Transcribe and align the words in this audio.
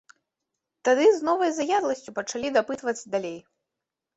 Тады 0.87 1.05
з 1.17 1.27
новай 1.27 1.51
заядласцю 1.57 2.17
пачалі 2.17 2.47
дапытваць 2.57 2.99
далей. 3.17 3.37